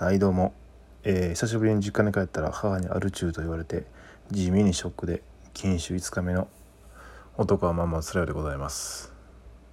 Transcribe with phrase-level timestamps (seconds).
[0.00, 0.54] はいどうも、
[1.02, 3.84] えー久しぶりに実家に帰ったら母にアル中と言われて
[4.30, 5.24] 地味にショックで
[5.54, 6.46] 禁酒5日目の
[7.36, 9.12] 男はまんまつらいでございます。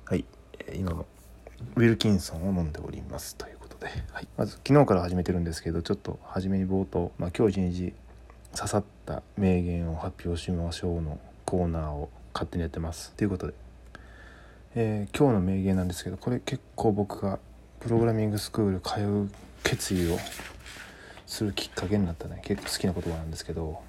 [0.03, 0.25] はい、
[0.57, 1.05] えー今も
[1.75, 7.93] ウィルキンソンを飲んでおりますということで、はい、まず昨日から始めてるんですけどちょっと初めに冒頭、まあ、今日一日
[8.55, 13.11] 刺さった名言を発表しましょうのコーナーを勝手にやってます。
[13.11, 13.53] ということで、
[14.73, 17.37] えー今日の名言なんですけどこれ結構僕が
[17.79, 20.17] プログラミングスクール通う決意を
[21.25, 22.39] するきっかけになったね。
[22.43, 23.81] 結構好きな言葉なんですけど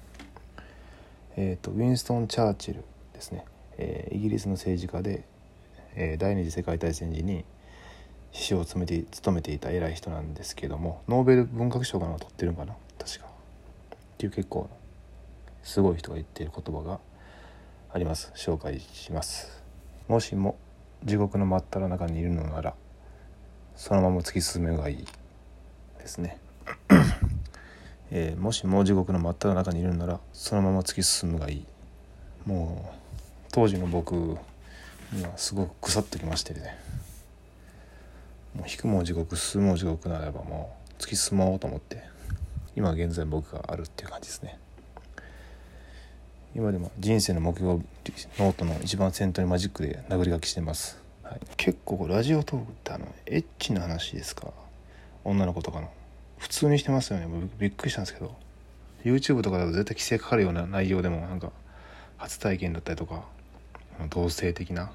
[1.37, 3.45] えっ、とウィンストン・チャーチルですね、
[3.77, 5.23] えーイギリスの政治家で、
[5.95, 7.45] えー第二次世界大戦時に
[8.33, 12.75] 首相を務めて務めていた偉い人なんですけどもノーベル文学賞かな取ってるんかな？
[12.97, 13.27] 確か。
[13.27, 13.29] っ
[14.17, 14.67] ていう結構
[15.63, 16.99] すごい人が言っている言葉が
[17.93, 18.31] あります。
[18.35, 19.63] 紹介します。
[20.07, 20.57] もしも
[21.05, 22.73] 地獄の真っ只中にいるのなら
[23.75, 25.05] そのまま突き進めがいい。
[26.07, 26.37] ですね、
[28.11, 31.65] えーもしもう地獄の真っ只中にいるのならそのまま突き進むがいい。
[32.45, 32.97] もう
[33.51, 34.13] 当時の僕
[35.11, 36.77] にはすごく腐ってきましてね。
[38.55, 42.01] もう引くも地獄進むも地獄ならばもう突き進もうと思って
[42.77, 44.57] 今現在僕があるっていう感じですね。
[46.55, 54.53] 今でも人生の目標ノートの一番先頭にマジックで殴り書きしてます、はい、結構ラジオトークってあのエッチな話ですか？
[55.25, 55.91] 女の子とかの。
[56.37, 57.27] 普通にしてますよね。
[57.59, 58.35] びっくりしたんですけど。
[59.03, 61.51] YouTube とかだと絶対規制かかるような内容でもなんか
[62.17, 63.23] 初体験だったりとか
[64.09, 64.91] 童貞的な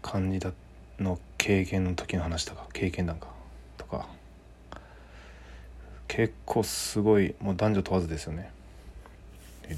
[0.00, 0.52] 感じだ
[0.98, 3.28] の経験の時の話とか経験談か
[3.76, 4.06] とか。
[6.08, 8.50] 結構すごいもう男女問わずですよね。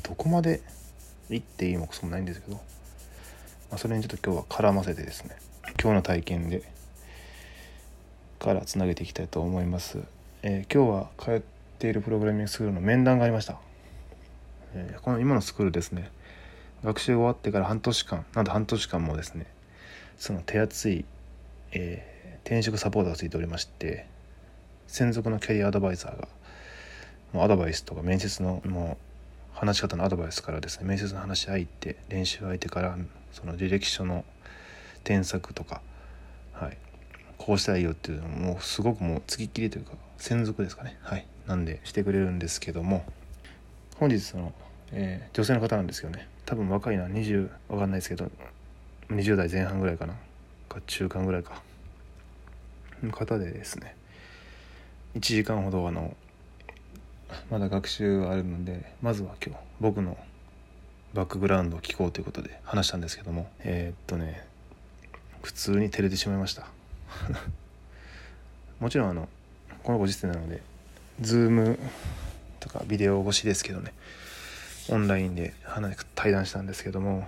[0.02, 0.62] どこまで
[1.30, 2.60] 行っていいもクソもないんですけど、ま
[3.76, 5.36] あ、それにちょっと今日は絡ませてですね。
[5.80, 6.73] 今日の体験で
[8.44, 9.98] からつなげていきたいと思います、
[10.42, 11.42] えー今日は通っ
[11.78, 13.56] ているプログラミングスクールの面談がありました、
[14.74, 16.10] えーこの今のスクールですね。
[16.84, 19.46] 学習終わってから半年間なんと半年間もですね
[20.18, 21.06] その手厚い、
[21.72, 24.04] えー転職サポートがついておりまして
[24.86, 26.28] 専属のキャリアアドバイザーが
[27.32, 28.98] もうアドバイスとか面接のも
[29.54, 32.98] う話し方のアドバイスからですね面接の話し相手練習相手から
[33.32, 34.26] その履歴書の
[35.04, 35.80] 添削とか
[36.52, 36.76] はい。
[37.44, 40.96] こうしたいよっていうのもすごくもうつきっきりというか専属ですかね。
[41.02, 41.26] はい。
[41.46, 43.04] なんでしてくれるんですけども
[43.98, 44.54] 本日その、
[44.92, 46.26] えー女性の方なんですけどね。
[46.46, 48.30] 多分若いな20わかんないですけど
[49.10, 50.14] 20代前半ぐらいかな。
[50.70, 51.60] か中間ぐらいか。
[53.02, 53.94] の方でですね。
[55.14, 56.16] 1時間ほどあの
[57.50, 60.16] まだ学習があるのでまずは今日僕の
[61.12, 64.46] バックグラウンドを聞こうということで話したんですけどもえーっとね
[65.42, 66.68] 普通に照れてしまいました。
[68.80, 69.28] もちろんあの
[69.82, 70.62] このご時世なので
[71.20, 71.78] Zoom
[72.60, 73.92] とかビデオ越しですけどね
[74.88, 77.26] オンラインで話対談したんですけども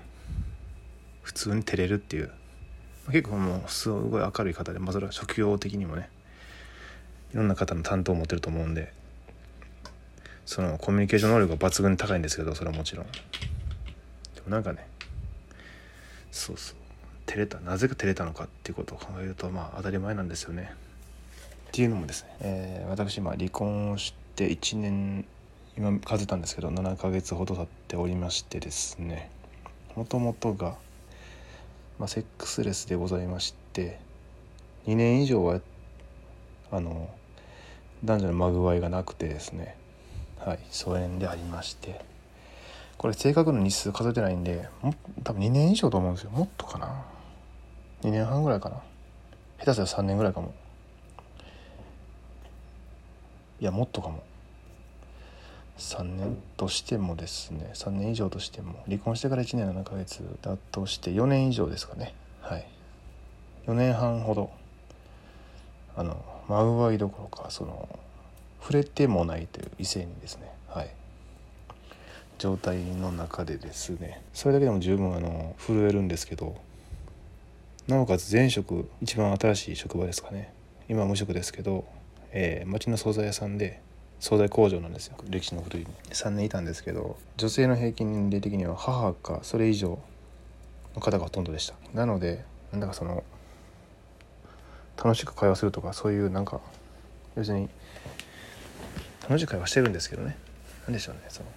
[1.23, 2.31] 普通に照れるっていう
[3.11, 6.09] 結構もうすごい明るい方で、まあ、それは職業的にもね
[7.33, 8.93] いろんな方の担当を持ってると思うんで
[10.45, 13.07] そのコミュニケーション能力が抜群に高いんですけどそれはもちろん。
[13.07, 14.87] でもなんかね
[16.31, 16.77] そうそう。
[17.27, 20.73] 照れたなぜか照れたのかっていうことを考えるとまあ当たり前なんですよね。
[21.69, 25.27] っていうのもですね、えー私今離婚をして1年
[25.77, 29.31] 今数えたんですけど7ヶ月ほど経っておりましてですね
[29.95, 30.77] もともとが、
[31.99, 33.99] まあ、セックスレスでございまして
[34.87, 35.61] 2年以上は
[36.71, 37.11] あの
[38.05, 39.77] 男女のまぐわいがなくてですね
[40.39, 42.03] はい疎遠でありまして
[42.97, 44.95] これ正確な日数数えてないんでも
[45.25, 46.31] 多分2年以上と思うんですよ。
[46.31, 47.05] もっとかな。
[48.03, 48.77] 2年半ぐらいかな。
[49.59, 50.55] 下手すら3年ぐらいかも。
[53.61, 54.23] いやもっとかも。
[55.79, 57.71] 3年としてもですね。
[57.75, 58.83] 3年以上としても。
[58.87, 62.15] 離婚してから1年7ヶ月だとして4年以上ですかね。
[62.41, 62.67] はい。
[63.67, 64.51] 4年半ほど。
[65.97, 67.89] あの真奪いどころかその
[68.61, 70.51] 触れてもないという異性にですね。
[70.69, 70.91] はい。
[72.39, 74.23] 状態の中でですね。
[74.35, 76.57] それだけでも十分あの震えるんですけど。
[77.89, 80.53] なおかつ前職一番新しい職場ですかね。
[80.89, 81.85] 今は無職ですけど、
[82.33, 83.81] えー町の惣菜屋さんで
[84.19, 85.17] 惣菜工場なんですよ。
[85.31, 90.01] 歴史の古い3年いたんですけど女性の平均年齢的には母かそれ以上
[90.97, 91.75] の方がほとんどでした。
[91.95, 93.23] なのでなんだかその
[94.97, 96.61] 楽しく会話するとかそういうなんか
[97.37, 97.69] 別に
[99.23, 100.37] 楽しい会話してるんですけどね。
[100.87, 101.49] 何でしょうねその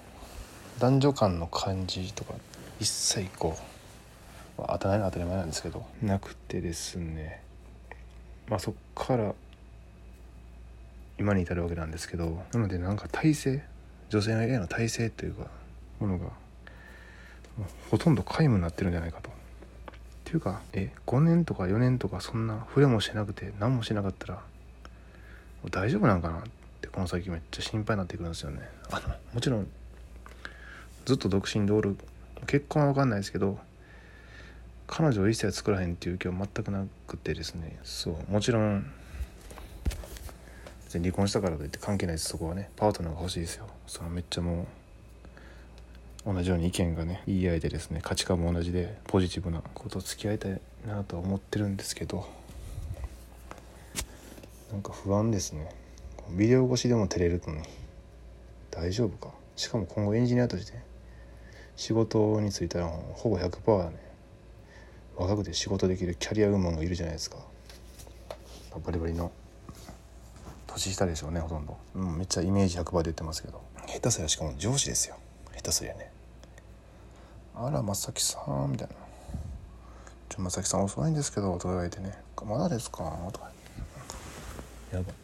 [0.77, 2.35] 男女間の感じとか
[2.79, 3.61] 一切こう、
[4.59, 7.41] まあ当たり前当たり前なんですけどなくてですね
[8.47, 9.33] まあそっから
[11.17, 13.63] 今に至るわけなんですけどなのでなんか体制
[14.09, 15.47] 女性への体制というか
[15.99, 16.27] ものが
[17.91, 19.29] ほとんど皆無になってるんじゃないかと。
[19.29, 19.33] っ
[20.23, 24.41] ていうかえ5年とか4年とかそんな触れもしなくて何もしなかったら
[25.71, 26.41] 大丈夫なんかなっ
[26.81, 28.61] てこの先めっちゃ心配になってくるんですよね。
[28.91, 29.67] あのもちろん
[31.05, 31.97] ずっと独身でおる
[32.45, 33.59] 結婚は分かんないですけど
[34.91, 37.77] 彼女を一切作らへんっていう気は全くなくてですね。
[37.83, 38.31] そう。
[38.31, 38.91] もちろん
[40.91, 42.71] 離婚したからといって関係ないですそこはね。
[42.75, 43.67] パートナーが欲しいですよ。
[43.85, 44.65] そのめっちゃも
[46.25, 48.01] う同じように意見がね言い合えてですね。
[48.03, 52.27] 価値観も同じでポジティブなこと付き合いたいなとは思ってるんですけど。
[54.71, 55.69] なんか不安ですね。
[56.31, 57.61] ビデオ越しでも照れるのに。
[58.71, 59.33] 大丈夫か？
[59.55, 60.73] しかも今後エンジニアとして
[61.75, 64.08] 仕事に就いたらほぼ100%だね。
[65.19, 67.37] 若くて仕事できるキャリアウーマンがいるじゃないですか。
[68.85, 69.31] バリバリの。
[70.67, 73.61] 年下でしょうねほとんど、うん、めっちゃイメージ100%で言ってますけど。
[73.85, 75.17] 下手すりゃしかも上司ですよ。
[75.57, 76.09] 下手すりゃね。
[77.53, 78.93] あら正木さんみたいな
[80.29, 83.51] 「ちょ正木さん遅いんですけど」とか言われてね「まだですか?」とか。
[84.93, 85.11] やば。
[85.11, 85.15] い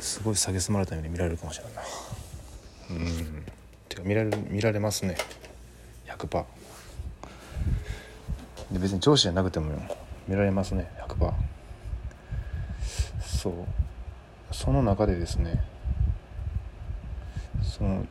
[0.00, 1.74] すごい蔑まれたように見られるかもしれない。
[1.74, 1.82] な
[2.90, 3.46] うん。
[3.90, 5.18] てか見られ見られますね。
[6.06, 6.46] 100%
[8.74, 9.72] で別に上司じゃなくても
[10.26, 11.32] 見られますね100%
[13.22, 13.52] そう。
[14.52, 15.64] その中でですね
[17.62, 18.04] その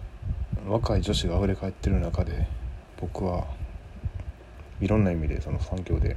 [0.67, 2.47] 若い女子があふれ返ってる中で
[2.99, 3.45] 僕は
[4.79, 6.15] いろんな意味でその環境で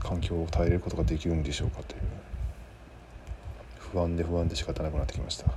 [0.00, 2.00] 環境を耐えることができるんでしょうかという
[3.78, 5.50] 不安で不安で仕方なくなってきました。
[5.50, 5.52] っ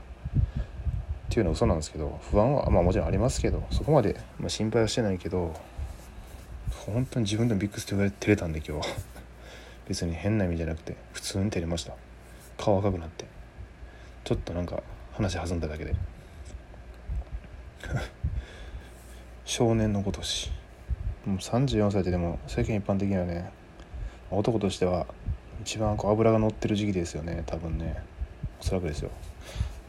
[1.29, 5.53] ていうのは嘘なんですけど不安はまあもちろんありますけどそこまで、まあ、心配はしてないけど
[6.71, 8.87] 本当に自分でもビッグスって言われて照れたんで今日
[9.87, 11.93] 別に変な意味じゃなくて普通に照れました。
[12.57, 13.25] 顔赤くなって。
[14.23, 14.83] ちょっとなんか
[15.13, 15.95] 話弾んだだけで。
[19.45, 20.51] 少年のことし。
[21.25, 23.51] もう34歳ででも世間一般的にはね
[24.31, 25.07] 男としては
[25.61, 27.43] 一番こう脂が乗ってる時期ですよね。
[27.45, 28.01] 多分ね。
[28.59, 29.11] おそらくですよ。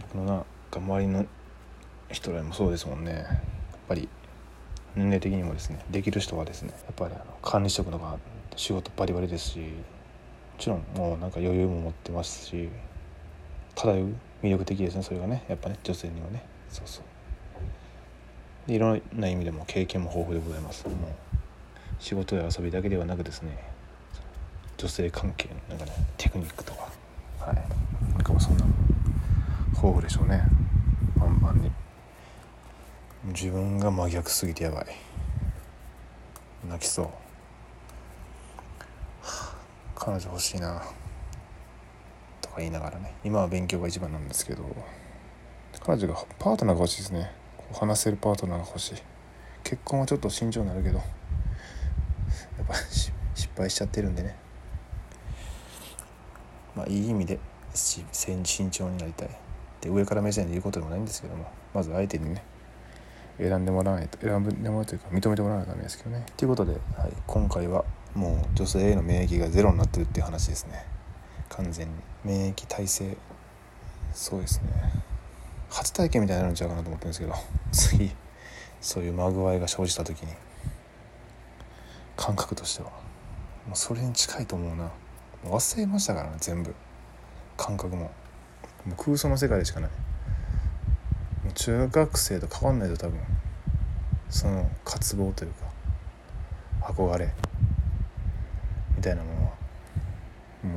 [0.02, 1.26] 僕のなんか周りの
[2.10, 3.12] 人らもそうですもんね。
[3.12, 3.26] やっ
[3.88, 4.08] ぱり
[4.96, 8.19] 年齢的にもですねできる人はですねやっぱりあの管理職のが
[8.56, 9.64] 仕事バリバリですしも
[10.58, 12.69] ちろんもうなんか余裕も持ってますし
[13.75, 16.43] 漂う魅力的ですねそれがねやっぱね女性にはね。
[16.69, 17.05] そうそう。
[18.69, 20.87] でいろんな意味でも経験も豊富でございます。
[20.88, 20.96] もう
[21.99, 23.56] 仕事や遊びだけではなくですね
[24.76, 26.88] 女性関係のなんかねテクニックとか
[27.40, 27.56] はい。
[28.12, 28.64] なんかもそんな
[29.75, 30.43] 豊富でしょうね。
[31.17, 31.70] バンバンに。
[33.28, 34.86] 自分が真逆すぎてやばい。
[36.66, 37.08] 泣きそう。
[39.94, 40.82] 彼女欲しいな。
[42.40, 43.14] とか言いながらね。
[43.25, 44.64] 今は勉強が一番なんですけど。
[45.84, 47.30] 彼女がパートナーが欲しいですね。
[47.75, 48.94] 話せるパートナーが欲しい。
[49.62, 50.98] 結婚はちょっと慎重になるけど。
[50.98, 53.12] やっぱ失
[53.56, 54.36] 敗しちゃってるんでね。
[56.75, 57.38] まあいい意味で
[57.75, 58.06] 慎
[58.70, 59.30] 重になりたい。
[59.82, 61.52] で上から目線で言うことでもないんですけども。
[61.75, 62.42] まず相手にね。
[63.38, 66.26] 選んでもらわないと選んでもらうというか認めてもらわないとダメですけどね。
[66.37, 70.85] ということで、はい、今回はもう女性への免疫がゼロになってるっていう話ですね。
[71.49, 73.16] 完全に免疫耐性。
[74.12, 74.68] そうですね。
[75.71, 77.35] 初体験みたいになるんちゃうかなと思ってるんですけど。
[77.71, 78.14] 次
[78.80, 80.33] そういうまぐわいが生じた時に
[82.16, 82.90] 感覚としては。
[83.66, 84.90] もうそれに近いと思うな。
[85.45, 86.75] 忘れましたからね全部。
[87.57, 88.04] 感覚も。
[88.04, 88.11] も
[88.92, 89.90] う空想の世界でしかない。
[91.58, 93.18] 中学生と変わんないと多分。
[94.30, 97.28] その渇望というか憧れ。
[98.96, 99.52] みたいなものは。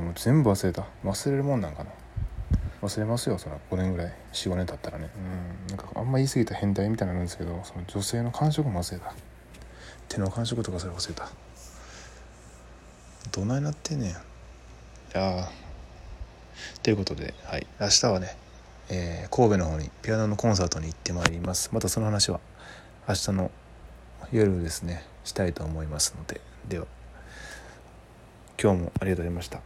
[0.04, 0.84] もう全部忘れた。
[1.04, 1.90] 忘れるもんなんかな。
[2.82, 4.12] 忘れますよその5年ぐらい。
[4.32, 5.08] 45年経ったらね。
[5.16, 5.20] う
[5.64, 5.66] ん。
[5.68, 9.14] なんかあんま言い過ぎた変態みたいになるんですけどその女性の感触も忘れた。
[10.08, 11.28] 手の感触とかそれ忘れた。
[13.30, 14.14] どないなってんねんい
[15.14, 15.48] や
[16.82, 18.36] ということで、はい、明日はね、
[18.94, 21.70] えー、神戸の方にピアノのコンサートに行ってまいります。
[21.72, 22.40] またその話は
[23.08, 23.50] 明日の
[24.30, 26.40] 夜ですねしたいと思いますので。
[26.68, 26.86] では
[28.62, 29.60] 今日もありがとうございました。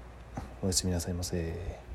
[0.63, 1.86] おやすみなさいませ。